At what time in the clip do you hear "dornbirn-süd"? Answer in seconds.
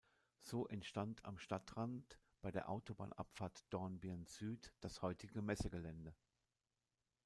3.71-4.73